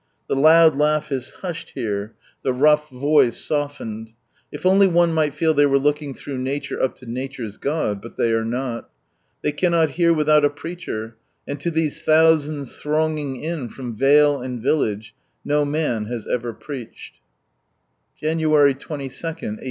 [0.27, 4.13] The loud laugh is hushed here, the rough voice softened.
[4.51, 8.01] If only one might feel they were look ing "through Nature up to Nature's God,"
[8.01, 8.89] but they are not.
[9.43, 11.17] They cannot hear without a preacher,
[11.47, 15.13] and to these thousands thronging in from vale and village,
[15.45, 17.19] no man has ever preached.
[18.19, 19.59] January as, 1894.